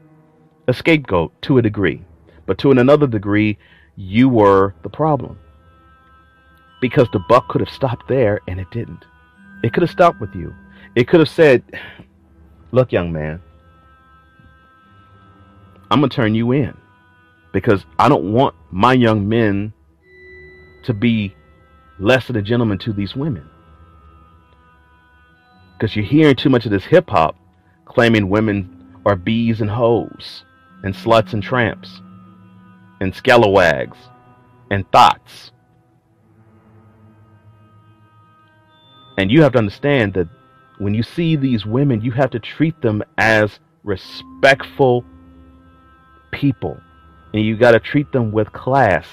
a 0.68 0.74
scapegoat 0.74 1.32
to 1.44 1.58
a 1.58 1.62
degree. 1.62 2.04
But 2.46 2.58
to 2.60 2.72
another 2.72 3.08
degree, 3.08 3.58
you 3.96 4.28
were 4.28 4.76
the 4.84 4.90
problem. 4.90 5.40
Because 6.82 7.08
the 7.14 7.24
buck 7.30 7.48
could 7.48 7.62
have 7.62 7.70
stopped 7.70 8.08
there, 8.08 8.40
and 8.48 8.60
it 8.60 8.70
didn't. 8.72 9.06
It 9.64 9.74
could 9.74 9.84
have 9.84 9.90
stopped 9.90 10.20
with 10.20 10.36
you. 10.36 10.54
It 10.96 11.08
could 11.08 11.22
have 11.22 11.30
said, 11.30 11.64
Look, 12.72 12.92
young 12.92 13.12
man, 13.12 13.42
I'm 15.94 16.00
going 16.00 16.10
to 16.10 16.16
turn 16.16 16.34
you 16.34 16.54
in 16.54 16.76
because 17.52 17.86
I 18.00 18.10
don't 18.10 18.34
want 18.34 18.56
my 18.72 18.94
young 18.94 19.30
men 19.30 19.74
to 20.86 20.94
be 20.96 21.36
less 22.00 22.26
than 22.26 22.36
a 22.36 22.42
gentleman 22.42 22.80
to 22.80 22.94
these 22.94 23.16
women. 23.16 23.48
Because 25.78 25.96
you're 25.96 26.04
hearing 26.04 26.36
too 26.36 26.50
much 26.50 26.66
of 26.66 26.72
this 26.72 26.84
hip 26.84 27.12
hop 27.12 27.36
claiming 27.86 28.28
women 28.28 28.98
are 29.06 29.16
bees 29.16 29.62
and 29.62 29.70
hoes 29.70 30.46
and 30.82 30.96
sluts 30.96 31.34
and 31.34 31.44
tramps 31.44 32.02
and 33.00 33.14
scalawags 33.14 33.98
and 34.72 34.92
thoughts. 34.92 35.52
And 39.20 39.30
you 39.30 39.44
have 39.44 39.52
to 39.52 39.60
understand 39.60 40.16
that 40.16 40.28
when 40.80 40.96
you 40.96 41.04
see 41.04 41.36
these 41.36 41.68
women, 41.68 42.02
you 42.02 42.10
have 42.14 42.32
to 42.32 42.40
treat 42.40 42.82
them 42.82 43.04
as 43.20 43.60
respectful 43.84 45.06
people. 46.34 46.80
And 47.34 47.44
you 47.44 47.56
got 47.56 47.72
to 47.72 47.80
treat 47.80 48.12
them 48.12 48.32
with 48.32 48.52
class. 48.52 49.06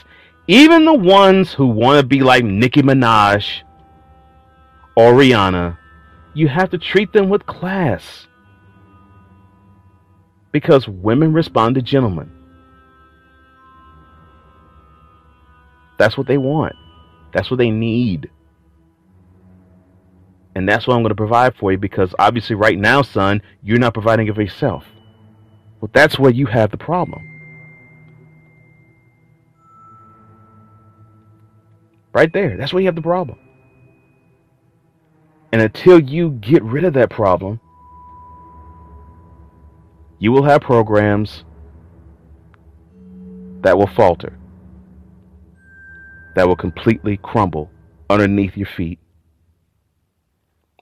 Even 0.46 0.84
the 0.84 0.94
ones 0.94 1.52
who 1.52 1.66
want 1.66 2.00
to 2.00 2.06
be 2.06 2.20
like 2.20 2.44
Nicki 2.44 2.82
Minaj 2.82 3.62
or 4.96 5.12
Rihanna, 5.12 5.78
you 6.34 6.48
have 6.48 6.70
to 6.70 6.78
treat 6.78 7.12
them 7.12 7.28
with 7.28 7.46
class. 7.46 8.26
Because 10.52 10.88
women 10.88 11.32
respond 11.32 11.76
to 11.76 11.82
gentlemen. 11.82 12.32
That's 15.98 16.16
what 16.18 16.26
they 16.26 16.38
want. 16.38 16.74
That's 17.32 17.50
what 17.50 17.58
they 17.58 17.70
need. 17.70 18.30
And 20.54 20.68
that's 20.68 20.86
what 20.86 20.94
I'm 20.94 21.02
going 21.02 21.10
to 21.10 21.14
provide 21.14 21.54
for 21.54 21.70
you 21.70 21.78
because 21.78 22.14
obviously, 22.18 22.56
right 22.56 22.78
now, 22.78 23.02
son, 23.02 23.40
you're 23.62 23.78
not 23.78 23.94
providing 23.94 24.26
it 24.26 24.34
for 24.34 24.42
yourself. 24.42 24.84
Well, 25.80 25.90
that's 25.92 26.18
where 26.18 26.30
you 26.30 26.46
have 26.46 26.70
the 26.70 26.76
problem. 26.76 27.26
Right 32.12 32.32
there. 32.32 32.56
That's 32.56 32.72
where 32.72 32.80
you 32.80 32.86
have 32.86 32.96
the 32.96 33.02
problem. 33.02 33.38
And 35.52 35.62
until 35.62 36.00
you 36.00 36.30
get 36.30 36.62
rid 36.62 36.84
of 36.84 36.94
that 36.94 37.10
problem, 37.10 37.60
you 40.18 40.32
will 40.32 40.44
have 40.44 40.60
programs 40.60 41.44
that 43.62 43.76
will 43.76 43.88
falter, 43.88 44.38
that 46.36 46.46
will 46.46 46.56
completely 46.56 47.16
crumble 47.16 47.70
underneath 48.08 48.56
your 48.56 48.66
feet, 48.66 48.98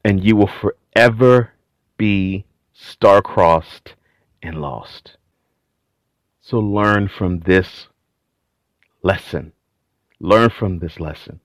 and 0.05 0.23
you 0.25 0.37
will 0.37 0.51
forever 0.61 1.53
be 1.97 2.45
star-crossed 2.73 3.95
and 4.49 4.63
lost. 4.63 5.19
So 6.41 6.59
learn 6.59 7.09
from 7.09 7.41
this 7.41 7.89
lesson. 9.03 9.53
Learn 10.19 10.49
from 10.49 10.79
this 10.79 10.99
lesson. 10.99 11.41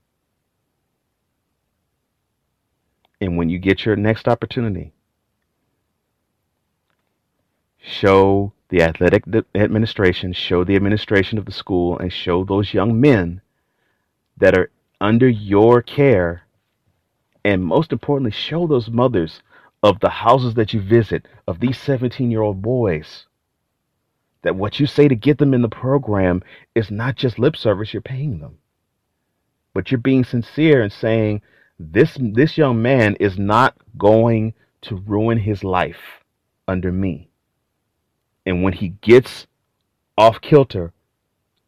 And 3.20 3.36
when 3.36 3.50
you 3.50 3.58
get 3.58 3.84
your 3.84 3.96
next 3.96 4.26
opportunity, 4.26 4.94
show 7.78 8.54
the 8.70 8.82
athletic 8.82 9.24
administration, 9.54 10.32
show 10.32 10.64
the 10.64 10.74
administration 10.74 11.36
of 11.36 11.44
the 11.44 11.52
school, 11.52 11.98
and 11.98 12.10
show 12.10 12.42
those 12.42 12.72
young 12.72 12.98
men 12.98 13.42
that 14.38 14.56
are 14.56 14.70
under 14.98 15.28
your 15.28 15.82
care. 15.82 16.44
And 17.44 17.62
most 17.62 17.92
importantly, 17.92 18.30
show 18.30 18.66
those 18.66 18.88
mothers 18.88 19.42
of 19.84 20.00
the 20.00 20.08
houses 20.08 20.54
that 20.54 20.72
you 20.72 20.80
visit 20.80 21.26
of 21.46 21.60
these 21.60 21.78
17 21.78 22.30
year 22.30 22.40
old 22.40 22.62
boys 22.62 23.26
that 24.40 24.56
what 24.56 24.80
you 24.80 24.86
say 24.86 25.08
to 25.08 25.14
get 25.14 25.36
them 25.36 25.52
in 25.52 25.60
the 25.60 25.68
program 25.68 26.42
is 26.74 26.90
not 26.90 27.16
just 27.16 27.38
lip 27.38 27.54
service 27.54 27.92
you're 27.92 28.00
paying 28.00 28.38
them. 28.38 28.56
But 29.74 29.90
you're 29.90 29.98
being 29.98 30.24
sincere 30.24 30.82
and 30.82 30.90
saying 30.90 31.42
this 31.78 32.16
this 32.18 32.56
young 32.56 32.80
man 32.80 33.16
is 33.16 33.38
not 33.38 33.76
going 33.98 34.54
to 34.82 34.96
ruin 34.96 35.38
his 35.38 35.62
life 35.62 36.24
under 36.66 36.90
me. 36.90 37.28
And 38.46 38.62
when 38.62 38.72
he 38.72 38.88
gets 38.88 39.46
off 40.16 40.40
kilter 40.40 40.92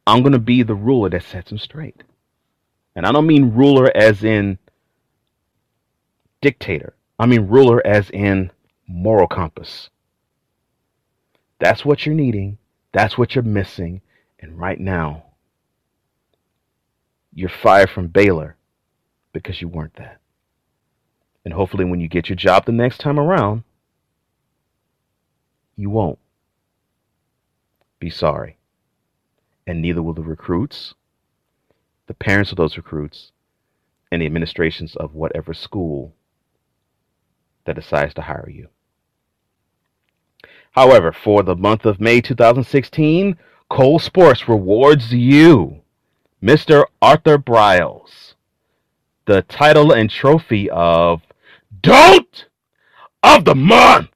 i'm 0.07 0.21
going 0.21 0.31
to 0.31 0.39
be 0.39 0.63
the 0.63 0.73
ruler 0.73 1.09
that 1.09 1.21
sets 1.21 1.51
him 1.51 1.59
straight. 1.59 2.01
And 2.95 3.05
i 3.05 3.11
don't 3.11 3.27
mean 3.27 3.53
ruler 3.53 3.91
as 3.95 4.23
in 4.23 4.57
dictator 6.41 6.96
I 7.19 7.25
mean 7.25 7.47
ruler 7.47 7.85
as 7.85 8.09
in 8.11 8.51
moral 8.87 9.27
compass. 9.27 9.89
That's 11.59 11.83
what 11.83 12.05
you're 12.05 12.15
needing. 12.15 12.57
That's 12.91 13.17
what 13.17 13.33
you're 13.33 13.43
missing. 13.43 14.01
And 14.39 14.59
right 14.59 14.79
now, 14.79 15.23
you're 17.33 17.49
fired 17.49 17.89
from 17.89 18.07
Baylor 18.07 18.55
because 19.33 19.61
you 19.61 19.67
weren't 19.67 19.95
that. 19.95 20.19
And 21.43 21.53
hopefully, 21.53 21.85
when 21.85 21.99
you 21.99 22.07
get 22.07 22.29
your 22.29 22.35
job 22.35 22.65
the 22.65 22.71
next 22.71 22.99
time 22.99 23.19
around, 23.19 23.63
you 25.75 25.89
won't 25.89 26.19
be 27.99 28.09
sorry. 28.09 28.57
And 29.65 29.81
neither 29.81 30.03
will 30.03 30.13
the 30.13 30.21
recruits, 30.21 30.93
the 32.07 32.13
parents 32.13 32.51
of 32.51 32.57
those 32.57 32.77
recruits, 32.77 33.31
and 34.11 34.21
the 34.21 34.25
administrations 34.25 34.95
of 34.95 35.13
whatever 35.13 35.53
school 35.53 36.13
that 37.67 37.75
decides 37.75 38.15
to 38.15 38.23
hire 38.23 38.49
you. 38.49 38.69
However, 40.71 41.11
for 41.11 41.43
the 41.43 41.55
month 41.55 41.85
of 41.85 41.99
May 41.99 42.21
2016, 42.21 43.37
Cole 43.69 43.99
Sportz 43.99 44.47
rewards 44.47 45.13
you, 45.13 45.81
Mr. 46.41 46.85
Arthur 47.01 47.37
Briles, 47.37 48.33
the 49.25 49.41
title 49.43 49.91
and 49.91 50.09
trophy 50.09 50.69
of 50.69 51.21
Dolt 51.81 52.45
of 53.21 53.45
the 53.45 53.55
Month. 53.55 54.09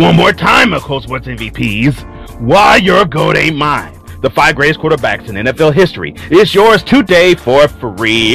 One 0.00 0.16
more 0.16 0.32
time, 0.32 0.72
Cole 0.80 1.02
Sportz 1.02 1.26
MVPs. 1.26 2.40
Why 2.40 2.76
your 2.76 3.04
goat 3.04 3.36
ain't 3.36 3.56
mine. 3.56 4.00
The 4.22 4.30
five 4.30 4.56
greatest 4.56 4.80
quarterbacks 4.80 5.28
in 5.28 5.34
NFL 5.34 5.74
history 5.74 6.14
is 6.30 6.54
yours 6.54 6.82
today 6.82 7.34
for 7.34 7.68
free. 7.68 8.34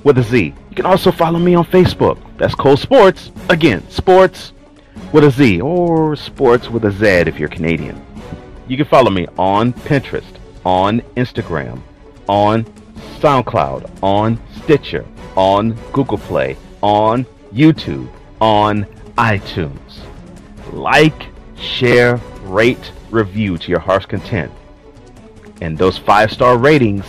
with 0.05 0.19
a 0.19 0.23
Z. 0.23 0.55
You 0.71 0.77
can 0.77 0.87
also 0.87 1.11
follow 1.11 1.41
me 1.41 1.57
on 1.57 1.65
Facebook. 1.65 2.19
That's 2.39 2.55
Cole 2.55 2.77
Sportz. 2.77 3.33
Again, 3.51 3.83
sports 3.91 4.53
with 5.13 5.25
a 5.25 5.33
Z 5.33 5.61
or 5.61 6.15
sports 6.15 6.71
with 6.71 6.85
a 6.85 6.93
Z 6.93 7.29
if 7.29 7.41
you're 7.41 7.49
Canadian. 7.49 8.07
You 8.69 8.77
can 8.77 8.87
follow 8.87 9.11
me 9.11 9.27
on 9.37 9.73
Pinterest, 9.73 10.33
on 10.65 11.01
Instagram, 11.17 11.83
on 12.29 12.65
SoundCloud, 13.23 13.89
on 14.03 14.37
Stitcher, 14.63 15.07
on 15.37 15.79
Google 15.93 16.19
Play, 16.19 16.57
on 16.83 17.25
YouTube, 17.55 18.09
on 18.41 18.85
iTunes. 19.17 20.03
Like, 20.73 21.29
share, 21.57 22.17
rate, 22.43 22.91
review 23.13 23.59
to 23.59 23.71
your 23.71 23.79
heart's 23.79 24.07
content. 24.07 24.51
And 25.61 25.79
those 25.79 25.97
five 25.99 26.33
star 26.33 26.59
ratings 26.59 27.05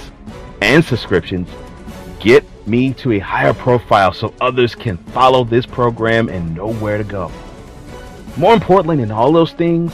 and 0.61 0.85
subscriptions 0.85 1.49
get 2.19 2.45
me 2.67 2.93
to 2.93 3.13
a 3.13 3.19
higher 3.19 3.53
profile 3.53 4.13
so 4.13 4.35
others 4.39 4.75
can 4.75 4.97
follow 4.97 5.43
this 5.43 5.65
program 5.65 6.29
and 6.29 6.53
know 6.53 6.73
where 6.73 6.99
to 6.99 7.03
go. 7.03 7.31
More 8.37 8.53
importantly 8.53 8.97
than 8.97 9.09
all 9.09 9.31
those 9.31 9.53
things, 9.53 9.91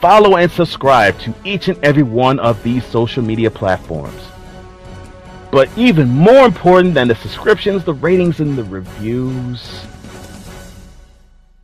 follow 0.00 0.36
and 0.36 0.50
subscribe 0.50 1.18
to 1.20 1.34
each 1.44 1.66
and 1.66 1.84
every 1.84 2.04
one 2.04 2.38
of 2.38 2.62
these 2.62 2.84
social 2.84 3.24
media 3.24 3.50
platforms. 3.50 4.22
But 5.50 5.68
even 5.76 6.08
more 6.08 6.44
important 6.46 6.94
than 6.94 7.08
the 7.08 7.14
subscriptions, 7.16 7.84
the 7.84 7.94
ratings, 7.94 8.38
and 8.38 8.56
the 8.56 8.64
reviews, 8.64 9.84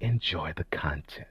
enjoy 0.01 0.53
the 0.57 0.65
content. 0.65 1.29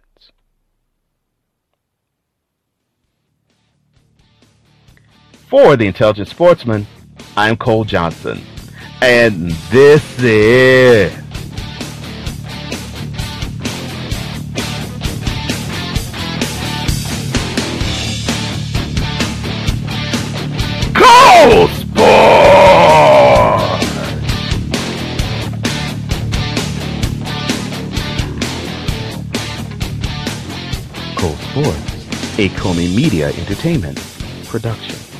For 5.49 5.75
the 5.75 5.85
Intelligent 5.85 6.29
Sportsman, 6.29 6.87
I'm 7.35 7.57
Cole 7.57 7.83
Johnson, 7.83 8.41
and 9.01 9.51
this 9.69 10.17
is. 10.19 11.24
Media 32.95 33.27
Entertainment 33.33 33.99
production. 34.45 35.14